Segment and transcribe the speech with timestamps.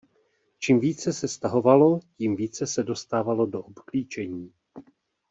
[0.59, 4.53] Čím více se stahovalo, tím více se dostávalo do obklíčení.